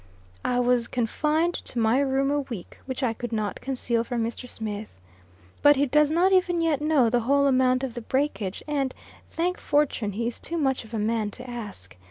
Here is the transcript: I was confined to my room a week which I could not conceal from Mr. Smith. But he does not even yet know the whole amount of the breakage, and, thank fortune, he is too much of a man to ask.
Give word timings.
I 0.43 0.59
was 0.59 0.87
confined 0.87 1.53
to 1.53 1.77
my 1.77 1.99
room 1.99 2.31
a 2.31 2.39
week 2.39 2.79
which 2.87 3.03
I 3.03 3.13
could 3.13 3.31
not 3.31 3.61
conceal 3.61 4.03
from 4.03 4.23
Mr. 4.23 4.49
Smith. 4.49 4.89
But 5.61 5.75
he 5.75 5.85
does 5.85 6.09
not 6.09 6.31
even 6.31 6.59
yet 6.59 6.81
know 6.81 7.11
the 7.11 7.19
whole 7.19 7.45
amount 7.45 7.83
of 7.83 7.93
the 7.93 8.01
breakage, 8.01 8.63
and, 8.67 8.95
thank 9.29 9.59
fortune, 9.59 10.13
he 10.13 10.25
is 10.25 10.39
too 10.39 10.57
much 10.57 10.83
of 10.83 10.95
a 10.95 10.97
man 10.97 11.29
to 11.29 11.47
ask. 11.47 11.95